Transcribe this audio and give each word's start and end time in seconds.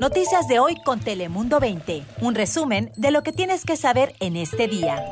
Noticias 0.00 0.46
de 0.46 0.58
hoy 0.58 0.76
con 0.84 1.00
Telemundo 1.00 1.58
20. 1.58 2.04
Un 2.20 2.34
resumen 2.34 2.92
de 2.96 3.10
lo 3.10 3.22
que 3.22 3.32
tienes 3.32 3.64
que 3.64 3.76
saber 3.76 4.14
en 4.20 4.36
este 4.36 4.68
día. 4.68 5.02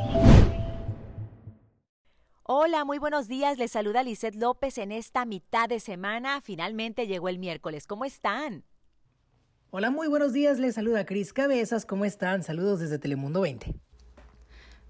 Hola, 2.43 2.85
muy 2.85 2.99
buenos 2.99 3.27
días. 3.27 3.57
Les 3.57 3.71
saluda 3.71 4.03
Lisette 4.03 4.35
López 4.35 4.77
en 4.77 4.93
esta 4.93 5.25
mitad 5.25 5.69
de 5.69 5.81
semana. 5.81 6.43
Finalmente 6.43 7.07
llegó 7.07 7.31
el 7.31 7.39
miércoles. 7.39 7.87
¿Cómo 7.87 8.05
están? 8.05 8.65
Hola, 9.71 9.91
muy 9.91 10.09
buenos 10.09 10.35
días. 10.35 10.59
Les 10.59 10.75
saluda 10.75 11.07
Cris 11.07 11.33
Cabezas. 11.33 11.87
¿Cómo 11.87 12.05
están? 12.05 12.43
Saludos 12.43 12.81
desde 12.81 12.99
Telemundo 12.99 13.41
20. 13.41 13.75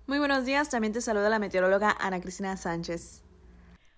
Muy 0.09 0.19
buenos 0.19 0.45
días. 0.45 0.69
También 0.69 0.93
te 0.93 1.01
saluda 1.01 1.29
la 1.29 1.39
meteoróloga 1.39 1.97
Ana 2.01 2.21
Cristina 2.21 2.57
Sánchez. 2.57 3.23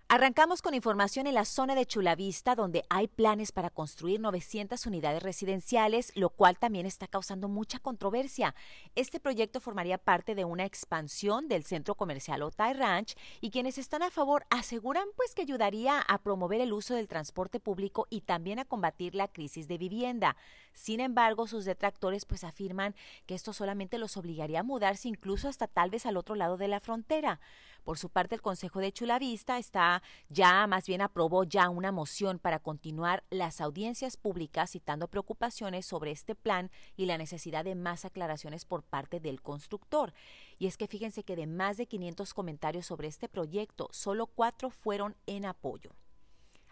Arrancamos 0.09 0.63
con 0.63 0.73
información 0.73 1.27
en 1.27 1.35
la 1.35 1.45
zona 1.45 1.75
de 1.75 1.85
Chulavista, 1.85 2.55
donde 2.55 2.85
hay 2.89 3.09
planes 3.09 3.51
para 3.51 3.71
construir 3.71 4.21
900 4.21 4.87
unidades 4.87 5.21
residenciales, 5.21 6.13
lo 6.15 6.31
cual 6.31 6.59
también 6.59 6.87
está 6.87 7.09
causando 7.09 7.49
mucha 7.49 7.81
controversia. 7.81 8.55
Este 8.95 9.19
proyecto 9.19 9.61
formaría 9.61 9.99
parte 9.99 10.37
de 10.37 10.45
una 10.45 10.65
expansión 10.65 11.49
del 11.49 11.65
centro 11.65 11.97
comercial 11.97 12.45
Otay 12.45 12.75
Ranch 12.75 13.17
y 13.41 13.51
quienes 13.51 13.79
están 13.79 14.05
a 14.05 14.13
favor 14.13 14.47
aseguran 14.49 15.09
pues 15.17 15.35
que 15.35 15.43
ayudaría 15.43 16.01
a 16.01 16.19
promover 16.19 16.61
el 16.61 16.73
uso 16.73 16.95
del 16.95 17.09
transporte 17.09 17.59
público 17.59 18.07
y 18.09 18.21
también 18.21 18.61
a 18.61 18.65
combatir 18.65 19.17
la 19.17 19.27
crisis 19.27 19.67
de 19.67 19.77
vivienda. 19.77 20.37
Sin 20.73 21.01
embargo, 21.01 21.49
sus 21.49 21.65
detractores 21.65 22.27
pues 22.27 22.45
afirman 22.45 22.95
que 23.27 23.35
esto 23.35 23.53
solamente 23.53 23.99
los 23.99 24.17
obligaría 24.17 24.61
a 24.61 24.63
mudarse 24.63 25.09
incluso 25.09 25.49
hasta 25.49 25.67
tal 25.67 25.91
vez 25.91 26.07
al 26.07 26.17
otro 26.17 26.37
lado 26.37 26.57
de 26.59 26.69
la 26.69 26.79
frontera. 26.79 27.41
Por 27.87 27.99
su 27.99 28.09
parte, 28.09 28.35
el 28.35 28.43
Consejo 28.43 28.81
de 28.81 28.91
Chulavista 28.91 29.59
está 29.59 30.03
ya, 30.29 30.67
más 30.67 30.89
bien 30.89 31.03
aprobó 31.03 31.45
ya 31.45 31.69
una 31.69 31.93
moción 31.93 32.41
para 32.41 32.59
continuar 32.59 33.23
las 33.31 33.61
audiencias 33.61 34.17
públicas 34.17 34.73
citando 34.73 35.07
preocupaciones 35.07 35.87
sobre 35.87 36.11
este 36.11 36.35
plan 36.35 36.73
y 36.97 37.07
la 37.07 37.17
necesidad 37.17 37.65
de 37.65 37.77
más 37.77 38.05
aclaraciones 38.05 38.65
por 38.65 38.83
parte 38.83 39.21
del 39.21 39.41
constructor. 39.41 40.15
Y 40.59 40.67
es 40.67 40.77
que 40.77 40.89
fíjense 40.89 41.23
que 41.23 41.37
de 41.37 41.47
más 41.47 41.77
de 41.77 41.87
500 41.87 42.35
comentarios 42.35 42.87
sobre 42.87 43.07
este 43.07 43.29
proyecto, 43.29 43.89
solo 43.93 44.27
cuatro 44.27 44.71
fueron 44.71 45.15
en 45.27 45.45
apoyo. 45.45 45.93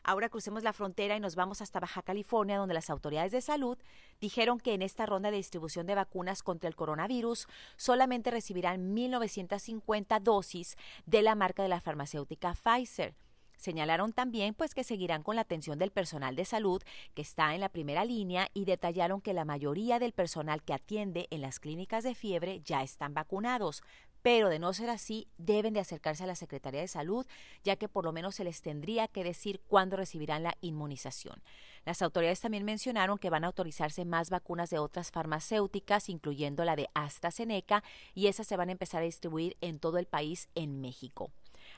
Ahora 0.06 0.28
crucemos 0.28 0.62
la 0.62 0.74
frontera 0.74 1.16
y 1.16 1.20
nos 1.20 1.34
vamos 1.34 1.62
hasta 1.62 1.80
Baja 1.80 2.02
California, 2.02 2.58
donde 2.58 2.74
las 2.74 2.91
autoridades 2.91 3.33
de 3.33 3.41
salud 3.41 3.78
dijeron 4.20 4.60
que 4.60 4.74
en 4.74 4.83
esta 4.83 5.06
ronda 5.06 5.30
de 5.30 5.38
distribución 5.38 5.86
de 5.86 5.94
vacunas 5.94 6.42
contra 6.42 6.69
el 6.69 6.77
coronavirus 6.77 7.47
solamente 7.78 8.30
recibirán 8.30 8.94
1.950 8.94 10.20
dosis 10.20 10.77
de 11.06 11.22
la 11.22 11.34
marca 11.34 11.62
de 11.62 11.70
la 11.70 11.80
farmacéutica 11.80 12.55
Pfizer. 12.55 13.14
Señalaron 13.56 14.12
también 14.12 14.52
pues 14.52 14.75
que 14.75 14.84
seguirán 14.84 15.22
con 15.22 15.36
la 15.36 15.42
atención 15.42 15.78
del 15.78 15.91
personal 15.91 16.36
de 16.36 16.44
salud 16.44 16.82
que 17.14 17.22
está 17.22 17.55
en 17.55 17.62
la 17.62 17.70
primera 17.70 18.05
línea 18.05 18.50
y 18.52 18.66
detallaron 18.66 19.22
que 19.22 19.32
la 19.32 19.47
mayoría 19.47 19.98
del 19.98 20.12
personal 20.12 20.62
que 20.62 20.75
atiende 20.75 21.28
en 21.30 21.41
las 21.41 21.60
clínicas 21.60 22.05
de 22.05 22.14
fiebre 22.14 22.60
ya 22.62 22.82
están 22.82 23.14
vacunados, 23.14 23.82
pero 24.25 24.48
de 24.48 24.58
no 24.58 24.72
ser 24.72 24.89
así, 24.89 25.28
deben 25.36 25.75
de 25.75 25.80
acercarse 25.80 26.25
a 26.25 26.27
la 26.27 26.34
Secretaría 26.34 26.80
de 26.80 26.89
Salud, 26.89 27.27
ya 27.62 27.77
que 27.77 27.91
por 27.91 28.06
lo 28.06 28.12
menos 28.12 28.36
se 28.36 28.42
les 28.42 28.62
tendría 28.62 29.06
que 29.06 29.22
decir 29.22 29.61
cuándo 29.69 29.98
recibirán 29.98 30.42
la 30.42 30.56
inmunización. 30.62 31.42
Las 31.84 32.00
autoridades 32.00 32.41
también 32.41 32.64
mencionaron 32.64 33.19
que 33.19 33.28
van 33.28 33.44
a 33.44 33.48
autorizarse 33.48 34.06
más 34.06 34.31
vacunas 34.31 34.70
de 34.70 34.78
otras 34.78 35.11
farmacéuticas, 35.11 36.08
incluyendo 36.08 36.64
la 36.64 36.75
de 36.75 36.89
AstraZeneca, 36.94 37.84
y 38.14 38.28
esas 38.28 38.47
se 38.47 38.56
van 38.56 38.70
a 38.70 38.72
empezar 38.72 39.03
a 39.03 39.05
distribuir 39.05 39.58
en 39.61 39.78
todo 39.78 39.98
el 39.98 40.06
país 40.06 40.48
en 40.55 40.81
México. 40.81 41.31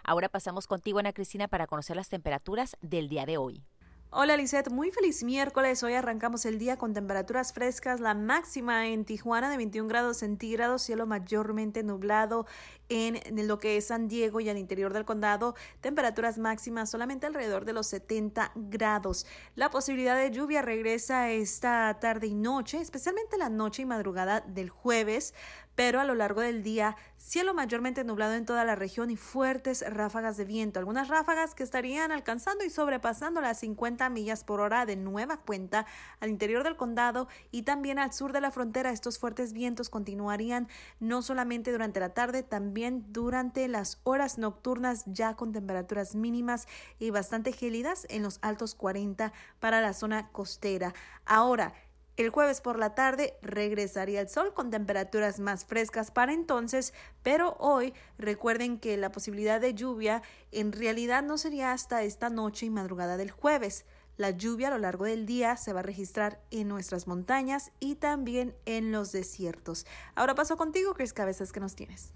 Ahora 0.04 0.28
pasamos 0.28 0.68
contigo, 0.68 1.00
Ana 1.00 1.12
Cristina, 1.12 1.48
para 1.48 1.66
conocer 1.66 1.96
las 1.96 2.10
temperaturas 2.10 2.76
del 2.80 3.08
día 3.08 3.26
de 3.26 3.38
hoy. 3.38 3.64
Hola 4.10 4.36
Lisette, 4.36 4.70
muy 4.70 4.92
feliz 4.92 5.24
miércoles. 5.24 5.82
Hoy 5.82 5.94
arrancamos 5.94 6.46
el 6.46 6.60
día 6.60 6.78
con 6.78 6.94
temperaturas 6.94 7.52
frescas. 7.52 7.98
La 7.98 8.14
máxima 8.14 8.86
en 8.86 9.04
Tijuana 9.04 9.50
de 9.50 9.56
21 9.56 9.88
grados 9.88 10.18
centígrados, 10.18 10.82
cielo 10.82 11.06
mayormente 11.06 11.82
nublado 11.82 12.46
en 12.88 13.20
lo 13.48 13.58
que 13.58 13.76
es 13.76 13.88
San 13.88 14.06
Diego 14.06 14.38
y 14.38 14.48
al 14.48 14.58
interior 14.58 14.92
del 14.92 15.04
condado, 15.04 15.56
temperaturas 15.80 16.38
máximas 16.38 16.88
solamente 16.88 17.26
alrededor 17.26 17.64
de 17.64 17.72
los 17.72 17.88
70 17.88 18.52
grados. 18.54 19.26
La 19.56 19.70
posibilidad 19.70 20.16
de 20.16 20.30
lluvia 20.30 20.62
regresa 20.62 21.30
esta 21.30 21.98
tarde 22.00 22.28
y 22.28 22.34
noche, 22.34 22.80
especialmente 22.80 23.36
la 23.36 23.48
noche 23.48 23.82
y 23.82 23.86
madrugada 23.86 24.40
del 24.40 24.70
jueves 24.70 25.34
pero 25.76 26.00
a 26.00 26.04
lo 26.04 26.16
largo 26.16 26.40
del 26.40 26.64
día 26.64 26.96
cielo 27.18 27.54
mayormente 27.54 28.04
nublado 28.04 28.34
en 28.34 28.44
toda 28.44 28.64
la 28.64 28.74
región 28.74 29.10
y 29.10 29.16
fuertes 29.16 29.84
ráfagas 29.88 30.36
de 30.36 30.44
viento, 30.44 30.78
algunas 30.78 31.08
ráfagas 31.08 31.54
que 31.54 31.62
estarían 31.62 32.12
alcanzando 32.12 32.64
y 32.64 32.70
sobrepasando 32.70 33.40
las 33.40 33.60
50 33.60 34.08
millas 34.10 34.42
por 34.42 34.60
hora 34.60 34.86
de 34.86 34.96
nueva 34.96 35.36
cuenta 35.38 35.86
al 36.20 36.30
interior 36.30 36.64
del 36.64 36.76
condado 36.76 37.28
y 37.50 37.62
también 37.62 37.98
al 37.98 38.12
sur 38.12 38.32
de 38.32 38.40
la 38.40 38.50
frontera. 38.50 38.90
Estos 38.90 39.18
fuertes 39.18 39.52
vientos 39.52 39.90
continuarían 39.90 40.68
no 40.98 41.22
solamente 41.22 41.72
durante 41.72 42.00
la 42.00 42.14
tarde, 42.14 42.42
también 42.42 43.04
durante 43.12 43.68
las 43.68 44.00
horas 44.04 44.38
nocturnas 44.38 45.04
ya 45.06 45.34
con 45.34 45.52
temperaturas 45.52 46.14
mínimas 46.14 46.66
y 46.98 47.10
bastante 47.10 47.52
gélidas 47.52 48.06
en 48.08 48.22
los 48.22 48.38
altos 48.42 48.74
40 48.74 49.32
para 49.60 49.80
la 49.80 49.92
zona 49.92 50.30
costera. 50.32 50.94
Ahora, 51.24 51.74
el 52.16 52.30
jueves 52.30 52.60
por 52.60 52.78
la 52.78 52.94
tarde 52.94 53.34
regresaría 53.42 54.22
el 54.22 54.28
sol 54.28 54.54
con 54.54 54.70
temperaturas 54.70 55.38
más 55.38 55.66
frescas 55.66 56.10
para 56.10 56.32
entonces, 56.32 56.94
pero 57.22 57.56
hoy 57.58 57.92
recuerden 58.18 58.78
que 58.78 58.96
la 58.96 59.12
posibilidad 59.12 59.60
de 59.60 59.74
lluvia 59.74 60.22
en 60.50 60.72
realidad 60.72 61.22
no 61.22 61.36
sería 61.36 61.72
hasta 61.72 62.02
esta 62.02 62.30
noche 62.30 62.66
y 62.66 62.70
madrugada 62.70 63.16
del 63.16 63.30
jueves. 63.30 63.84
La 64.16 64.30
lluvia 64.30 64.68
a 64.68 64.70
lo 64.70 64.78
largo 64.78 65.04
del 65.04 65.26
día 65.26 65.58
se 65.58 65.74
va 65.74 65.80
a 65.80 65.82
registrar 65.82 66.40
en 66.50 66.68
nuestras 66.68 67.06
montañas 67.06 67.70
y 67.80 67.96
también 67.96 68.54
en 68.64 68.92
los 68.92 69.12
desiertos. 69.12 69.84
Ahora 70.14 70.34
paso 70.34 70.56
contigo, 70.56 70.94
Chris 70.94 71.12
Cabezas, 71.12 71.52
que 71.52 71.60
nos 71.60 71.76
tienes. 71.76 72.14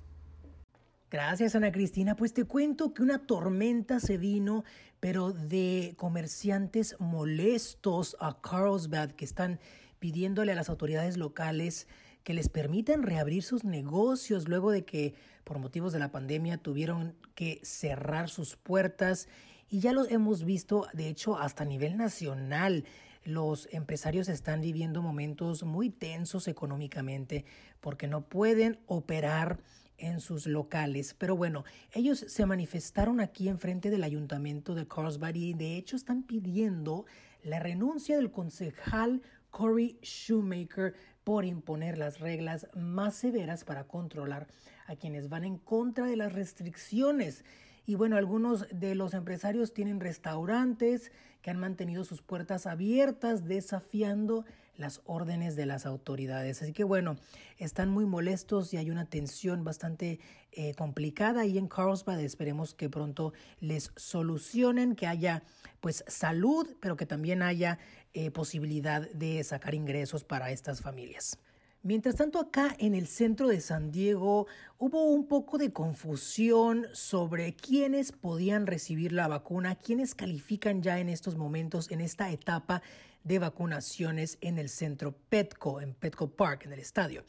Gracias, 1.11 1.57
Ana 1.57 1.73
Cristina. 1.73 2.17
Pues 2.17 2.33
te 2.33 2.45
cuento 2.45 2.95
que 2.95 3.03
una 3.03 3.27
tormenta 3.27 4.01
se 4.01 4.17
vino, 4.17 4.65
pero 5.01 5.33
de 5.33 5.95
comerciantes 5.99 6.97
molestos 7.01 8.17
a 8.21 8.41
Carlsbad 8.41 9.11
que 9.11 9.25
están 9.25 9.59
pidiéndole 10.01 10.53
a 10.53 10.57
las 10.57 10.69
autoridades 10.69 11.17
locales 11.17 11.87
que 12.25 12.35
les 12.35 12.49
permitan 12.49 13.03
reabrir 13.03 13.43
sus 13.43 13.65
negocios 13.65 14.49
luego 14.49 14.71
de 14.73 14.85
que 14.85 15.15
por 15.45 15.59
motivos 15.59 15.93
de 15.93 15.99
la 15.99 16.11
pandemia 16.11 16.59
tuvieron 16.59 17.15
que 17.35 17.61
cerrar 17.63 18.29
sus 18.29 18.57
puertas 18.57 19.29
y 19.69 19.81
ya 19.81 19.93
lo 19.93 20.07
hemos 20.07 20.45
visto 20.45 20.89
de 20.93 21.09
hecho 21.09 21.39
hasta 21.39 21.63
a 21.63 21.67
nivel 21.67 21.97
nacional. 21.97 22.85
Los 23.23 23.69
empresarios 23.71 24.29
están 24.29 24.61
viviendo 24.61 25.03
momentos 25.03 25.63
muy 25.63 25.91
tensos 25.91 26.49
económicamente 26.49 27.45
porque 27.81 28.09
no 28.09 28.23
pueden 28.23 28.81
operar 28.87 29.61
en 29.99 30.21
sus 30.21 30.47
locales. 30.47 31.15
Pero 31.17 31.37
bueno, 31.37 31.65
ellos 31.93 32.25
se 32.27 32.47
manifestaron 32.47 33.21
aquí 33.21 33.49
enfrente 33.49 33.91
del 33.91 34.03
ayuntamiento 34.03 34.75
de 34.75 34.89
Carlsbad 34.89 35.35
y 35.35 35.55
de 35.55 35.77
hecho 35.77 35.97
están 35.97 36.23
pidiendo 36.23 37.05
la 37.43 37.59
renuncia 37.59 38.17
del 38.17 38.31
concejal 38.31 39.23
Corey 39.51 39.99
Shoemaker 40.03 40.95
por 41.25 41.45
imponer 41.45 41.99
las 41.99 42.21
reglas 42.21 42.69
más 42.75 43.15
severas 43.15 43.65
para 43.65 43.85
controlar 43.85 44.49
a 44.87 44.97
quienes 44.97 45.29
van 45.29 45.45
en 45.45 45.59
contra 45.59 46.07
de 46.07 46.17
las 46.17 46.33
restricciones. 46.33 47.45
Y 47.87 47.95
bueno, 47.95 48.17
algunos 48.17 48.67
de 48.71 48.95
los 48.95 49.15
empresarios 49.15 49.73
tienen 49.73 50.01
restaurantes 50.01 51.13
que 51.43 51.51
han 51.51 51.59
mantenido 51.59 52.05
sus 52.05 52.23
puertas 52.23 52.67
abiertas 52.67 53.47
desafiando 53.47 54.45
las 54.77 55.03
órdenes 55.05 55.57
de 55.57 55.67
las 55.67 55.87
autoridades. 55.87 56.63
Así 56.63 56.73
que 56.73 56.85
bueno, 56.85 57.17
están 57.59 57.91
muy 57.91 58.07
molestos 58.07 58.73
y 58.73 58.79
hay 58.79 58.91
una 58.91 59.05
tensión 59.05 59.63
bastante 59.63 60.21
eh, 60.53 60.75
complicada 60.75 61.45
y 61.45 61.59
en 61.59 61.69
Carlsbad 61.69 62.21
esperemos 62.21 62.75
que 62.75 62.89
pronto 62.89 63.33
les 63.61 63.93
solucionen, 63.97 64.97
que 64.97 65.07
haya 65.07 65.43
pues 65.81 66.05
salud, 66.09 66.67
pero 66.81 66.97
que 66.97 67.07
también 67.07 67.43
haya 67.43 67.79
eh, 68.13 68.31
posibilidad 68.31 69.09
de 69.11 69.43
sacar 69.45 69.75
ingresos 69.75 70.25
para 70.25 70.51
estas 70.51 70.81
familias. 70.81 71.39
Mientras 71.83 72.17
tanto, 72.17 72.39
acá 72.39 72.77
en 72.79 72.95
el 72.95 73.07
centro 73.07 73.49
de 73.49 73.61
San 73.61 73.91
Diego 73.91 74.47
hubo 74.77 75.05
un 75.05 75.27
poco 75.27 75.57
de 75.57 75.73
confusión 75.73 76.87
sobre 76.93 77.55
quiénes 77.55 78.13
podían 78.13 78.67
recibir 78.67 79.13
la 79.13 79.29
vacuna, 79.29 79.77
quiénes 79.77 80.15
califican 80.15 80.83
ya 80.83 80.99
en 80.99 81.09
estos 81.09 81.37
momentos, 81.37 81.91
en 81.91 82.03
esta 82.03 82.31
etapa 82.31 82.83
de 83.25 83.39
vacunaciones 83.39 84.37
en 84.43 84.59
el 84.59 84.69
centro 84.69 85.13
Petco, 85.31 85.81
en 85.81 85.95
Petco 85.95 86.29
Park, 86.29 86.67
en 86.67 86.75
el 86.75 86.81
estadio. 86.81 87.25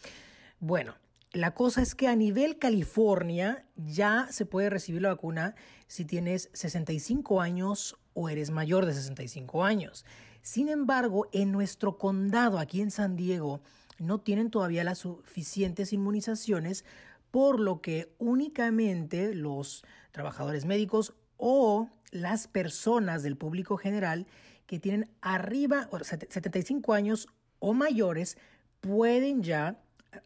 Bueno, 0.60 0.96
la 1.32 1.54
cosa 1.54 1.82
es 1.82 1.96
que 1.96 2.10
a 2.10 2.16
nivel 2.18 2.60
California 2.60 3.66
ya 3.78 4.28
se 4.32 4.46
puede 4.46 4.70
recibir 4.70 5.02
la 5.02 5.10
vacuna 5.10 5.56
si 5.88 6.04
tienes 6.04 6.50
65 6.52 7.40
años 7.40 7.98
o 8.14 8.30
eres 8.30 8.52
mayor 8.52 8.86
de 8.86 8.94
65 8.94 9.64
años. 9.64 10.06
Sin 10.42 10.70
embargo, 10.70 11.28
en 11.32 11.52
nuestro 11.52 11.98
condado, 11.98 12.60
aquí 12.60 12.82
en 12.82 12.92
San 12.92 13.16
Diego, 13.16 13.62
no 14.00 14.20
tienen 14.20 14.50
todavía 14.50 14.84
las 14.84 15.00
suficientes 15.00 15.94
inmunizaciones, 15.94 16.86
por 17.30 17.60
lo 17.60 17.82
que 17.82 18.14
únicamente 18.18 19.36
los 19.36 19.84
trabajadores 20.12 20.66
médicos 20.66 21.14
o 21.38 21.90
las 22.12 22.48
personas 22.48 23.24
del 23.24 23.38
público 23.38 23.78
general 23.78 24.28
que 24.66 24.80
tienen 24.80 25.10
arriba, 25.22 25.90
75 26.02 26.94
años 26.94 27.28
o 27.60 27.74
mayores 27.74 28.38
pueden 28.82 29.44
ya 29.44 29.80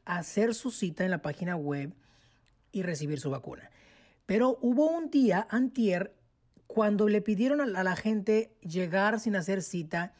hacer 0.05 0.53
su 0.55 0.71
cita 0.71 1.03
en 1.03 1.11
la 1.11 1.21
página 1.21 1.55
web 1.55 1.93
y 2.71 2.81
recibir 2.81 3.19
su 3.19 3.29
vacuna. 3.29 3.69
Pero 4.25 4.57
hubo 4.61 4.87
un 4.87 5.09
día, 5.09 5.47
antier, 5.49 6.15
cuando 6.75 7.07
le 7.07 7.21
pidieron 7.21 7.61
a 7.61 7.83
la 7.83 7.95
gente 7.95 8.51
llegar 8.59 9.21
sin 9.21 9.37
hacer 9.37 9.63
cita, 9.63 10.11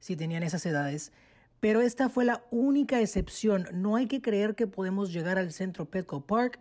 si 0.00 0.16
tenían 0.16 0.42
esas 0.42 0.66
edades, 0.66 1.12
pero 1.60 1.80
esta 1.80 2.08
fue 2.08 2.24
la 2.24 2.42
única 2.50 3.00
excepción. 3.00 3.68
No 3.72 3.94
hay 3.94 4.08
que 4.08 4.20
creer 4.20 4.56
que 4.56 4.66
podemos 4.66 5.12
llegar 5.12 5.38
al 5.38 5.52
centro 5.52 5.84
Petco 5.84 6.26
Park 6.26 6.58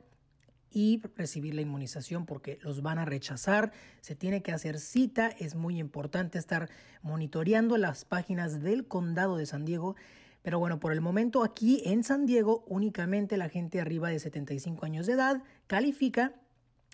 y 0.70 1.02
recibir 1.16 1.56
la 1.56 1.62
inmunización 1.62 2.28
porque 2.28 2.60
los 2.62 2.84
van 2.84 3.00
a 3.00 3.06
rechazar. 3.06 3.72
Se 4.02 4.16
tiene 4.16 4.44
que 4.44 4.52
hacer 4.52 4.80
cita. 4.80 5.30
Es 5.30 5.56
muy 5.56 5.80
importante 5.80 6.38
estar 6.38 6.70
monitoreando 7.02 7.78
las 7.78 8.06
páginas 8.06 8.62
del 8.62 8.86
condado 8.88 9.38
de 9.38 9.48
San 9.48 9.66
Diego. 9.66 9.96
Pero 10.44 10.60
bueno, 10.60 10.80
por 10.80 10.94
el 10.94 11.02
momento 11.02 11.44
aquí 11.44 11.82
en 11.84 12.04
San 12.04 12.28
Diego 12.28 12.64
únicamente 12.68 13.38
la 13.38 13.50
gente 13.50 13.82
arriba 13.82 14.10
de 14.10 14.20
75 14.20 14.86
años 14.86 15.08
de 15.08 15.14
edad 15.14 15.42
califica 15.66 16.36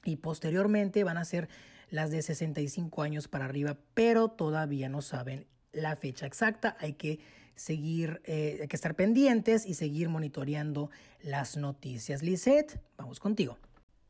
y 0.04 0.18
posteriormente 0.18 1.04
van 1.04 1.18
a 1.18 1.26
ser 1.26 1.50
las 1.90 2.12
de 2.12 2.22
65 2.22 3.02
años 3.02 3.28
para 3.28 3.46
arriba, 3.46 3.78
pero 3.94 4.30
todavía 4.30 4.90
no 4.90 5.02
saben 5.02 5.46
la 5.72 5.96
fecha 5.96 6.26
exacta. 6.26 6.76
Hay 6.80 6.94
que 6.94 7.20
seguir, 7.56 8.22
eh, 8.26 8.60
hay 8.62 8.68
que 8.68 8.76
estar 8.76 8.96
pendientes 8.96 9.66
y 9.66 9.74
seguir 9.74 10.10
monitoreando 10.10 10.90
las 11.22 11.58
noticias. 11.58 12.24
Lisette, 12.24 12.80
vamos 12.98 13.20
contigo. 13.20 13.58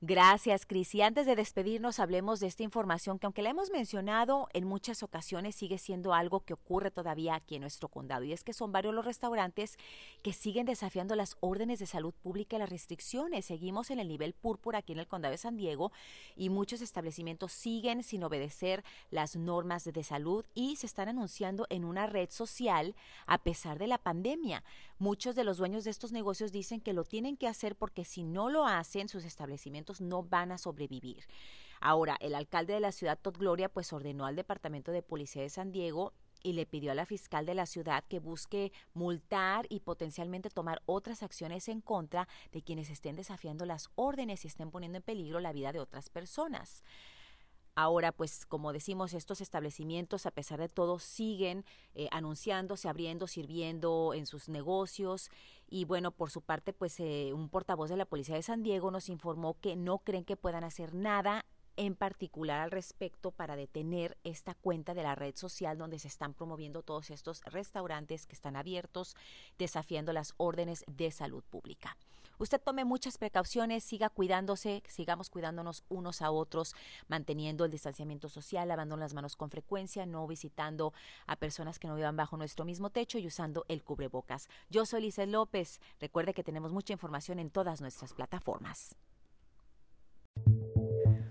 Gracias, 0.01 0.67
Cris. 0.67 0.93
Y 0.93 1.01
antes 1.01 1.25
de 1.25 1.35
despedirnos, 1.35 1.99
hablemos 1.99 2.39
de 2.39 2.45
esta 2.45 2.61
información 2.61 3.17
que, 3.17 3.25
aunque 3.25 3.41
la 3.41 3.49
hemos 3.49 3.71
mencionado 3.71 4.47
en 4.53 4.67
muchas 4.67 5.01
ocasiones, 5.01 5.55
sigue 5.55 5.79
siendo 5.79 6.13
algo 6.13 6.41
que 6.41 6.53
ocurre 6.53 6.91
todavía 6.91 7.33
aquí 7.33 7.55
en 7.55 7.61
nuestro 7.61 7.89
condado. 7.89 8.23
Y 8.23 8.31
es 8.31 8.43
que 8.43 8.53
son 8.53 8.71
varios 8.71 8.93
los 8.93 9.05
restaurantes 9.05 9.79
que 10.21 10.33
siguen 10.33 10.67
desafiando 10.67 11.15
las 11.15 11.35
órdenes 11.39 11.79
de 11.79 11.87
salud 11.87 12.13
pública 12.13 12.55
y 12.55 12.59
las 12.59 12.69
restricciones. 12.69 13.45
Seguimos 13.45 13.89
en 13.89 13.97
el 13.97 14.07
nivel 14.07 14.33
púrpura 14.33 14.77
aquí 14.79 14.93
en 14.93 14.99
el 14.99 15.07
condado 15.07 15.31
de 15.31 15.39
San 15.39 15.57
Diego 15.57 15.91
y 16.35 16.49
muchos 16.49 16.81
establecimientos 16.81 17.51
siguen 17.51 18.03
sin 18.03 18.23
obedecer 18.23 18.83
las 19.09 19.35
normas 19.35 19.83
de 19.83 20.03
salud 20.03 20.45
y 20.53 20.75
se 20.75 20.85
están 20.85 21.09
anunciando 21.09 21.65
en 21.71 21.83
una 21.83 22.05
red 22.05 22.29
social 22.29 22.93
a 23.25 23.39
pesar 23.39 23.79
de 23.79 23.87
la 23.87 23.97
pandemia. 23.97 24.63
Muchos 24.99 25.35
de 25.35 25.43
los 25.43 25.57
dueños 25.57 25.83
de 25.83 25.91
estos 25.91 26.11
negocios 26.11 26.51
dicen 26.51 26.81
que 26.81 26.93
lo 26.93 27.03
tienen 27.03 27.37
que 27.37 27.47
hacer 27.47 27.75
porque 27.75 28.03
si 28.03 28.23
no 28.23 28.49
lo 28.49 28.65
hacen, 28.65 29.09
sus 29.09 29.25
establecimientos 29.25 30.01
no 30.01 30.23
van 30.23 30.51
a 30.51 30.57
sobrevivir. 30.57 31.27
Ahora, 31.79 32.17
el 32.19 32.33
alcalde 32.33 32.73
de 32.73 32.79
la 32.79 32.91
ciudad, 32.91 33.19
Todd 33.21 33.37
Gloria, 33.37 33.69
pues 33.69 33.93
ordenó 33.93 34.25
al 34.25 34.35
Departamento 34.35 34.91
de 34.91 35.03
Policía 35.03 35.43
de 35.43 35.49
San 35.49 35.71
Diego 35.71 36.13
y 36.41 36.53
le 36.53 36.65
pidió 36.65 36.91
a 36.91 36.95
la 36.95 37.05
fiscal 37.05 37.45
de 37.45 37.53
la 37.53 37.65
ciudad 37.65 38.03
que 38.07 38.19
busque 38.19 38.71
multar 38.93 39.67
y 39.69 39.81
potencialmente 39.81 40.49
tomar 40.49 40.81
otras 40.85 41.21
acciones 41.21 41.67
en 41.67 41.81
contra 41.81 42.27
de 42.51 42.61
quienes 42.63 42.89
estén 42.89 43.15
desafiando 43.15 43.65
las 43.65 43.89
órdenes 43.95 44.45
y 44.45 44.47
estén 44.47 44.71
poniendo 44.71 44.97
en 44.97 45.03
peligro 45.03 45.39
la 45.39 45.53
vida 45.53 45.71
de 45.71 45.79
otras 45.79 46.09
personas. 46.09 46.83
Ahora, 47.79 48.11
pues 48.11 48.47
como 48.47 48.73
decimos, 48.73 49.13
estos 49.13 49.39
establecimientos, 49.39 50.25
a 50.25 50.31
pesar 50.31 50.59
de 50.59 50.67
todo, 50.67 50.97
siguen 50.97 51.63
eh, 51.93 52.07
anunciándose, 52.09 52.89
abriendo, 52.89 53.27
sirviendo 53.27 54.15
en 54.15 54.25
sus 54.25 54.49
negocios. 54.49 55.29
Y 55.69 55.85
bueno, 55.85 56.09
por 56.09 56.31
su 56.31 56.41
parte, 56.41 56.73
pues 56.73 56.99
eh, 56.99 57.33
un 57.35 57.49
portavoz 57.49 57.91
de 57.91 57.97
la 57.97 58.05
Policía 58.05 58.33
de 58.33 58.41
San 58.41 58.63
Diego 58.63 58.89
nos 58.89 59.09
informó 59.09 59.59
que 59.61 59.75
no 59.75 59.99
creen 59.99 60.25
que 60.25 60.35
puedan 60.35 60.63
hacer 60.63 60.95
nada 60.95 61.45
en 61.77 61.95
particular 61.95 62.59
al 62.59 62.71
respecto 62.71 63.31
para 63.31 63.55
detener 63.55 64.17
esta 64.23 64.53
cuenta 64.55 64.93
de 64.93 65.03
la 65.03 65.15
red 65.15 65.35
social 65.35 65.77
donde 65.77 65.99
se 65.99 66.09
están 66.09 66.33
promoviendo 66.33 66.83
todos 66.83 67.09
estos 67.09 67.41
restaurantes 67.45 68.25
que 68.25 68.35
están 68.35 68.55
abiertos, 68.55 69.15
desafiando 69.57 70.11
las 70.11 70.33
órdenes 70.37 70.83
de 70.87 71.11
salud 71.11 71.43
pública. 71.43 71.95
Usted 72.39 72.61
tome 72.61 72.85
muchas 72.85 73.17
precauciones, 73.17 73.83
siga 73.83 74.09
cuidándose, 74.09 74.83
sigamos 74.87 75.31
cuidándonos 75.31 75.83
unos 75.89 76.21
a 76.21 76.29
otros, 76.29 76.75
manteniendo 77.07 77.65
el 77.65 77.71
distanciamiento 77.71 78.29
social, 78.29 78.67
lavando 78.67 78.95
las 78.95 79.15
manos 79.15 79.35
con 79.35 79.49
frecuencia, 79.49 80.05
no 80.05 80.27
visitando 80.27 80.93
a 81.25 81.35
personas 81.35 81.79
que 81.79 81.87
no 81.87 81.95
vivan 81.95 82.15
bajo 82.15 82.37
nuestro 82.37 82.63
mismo 82.63 82.91
techo 82.91 83.17
y 83.17 83.25
usando 83.25 83.65
el 83.69 83.83
cubrebocas. 83.83 84.49
Yo 84.69 84.85
soy 84.85 85.01
Lisa 85.01 85.25
López. 85.25 85.81
Recuerde 85.99 86.35
que 86.35 86.43
tenemos 86.43 86.71
mucha 86.71 86.93
información 86.93 87.39
en 87.39 87.49
todas 87.49 87.81
nuestras 87.81 88.13
plataformas. 88.13 88.95